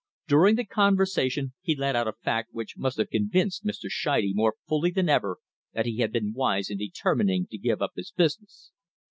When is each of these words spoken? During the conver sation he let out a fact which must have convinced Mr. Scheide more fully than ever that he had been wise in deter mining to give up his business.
During 0.27 0.55
the 0.55 0.65
conver 0.65 1.05
sation 1.05 1.51
he 1.61 1.75
let 1.75 1.95
out 1.95 2.07
a 2.07 2.13
fact 2.13 2.55
which 2.55 2.75
must 2.75 2.97
have 2.97 3.11
convinced 3.11 3.63
Mr. 3.63 3.85
Scheide 3.87 4.33
more 4.33 4.55
fully 4.67 4.89
than 4.89 5.09
ever 5.09 5.37
that 5.75 5.85
he 5.85 5.97
had 5.99 6.11
been 6.11 6.33
wise 6.33 6.71
in 6.71 6.79
deter 6.79 7.13
mining 7.13 7.45
to 7.51 7.57
give 7.59 7.83
up 7.83 7.91
his 7.95 8.09
business. 8.11 8.71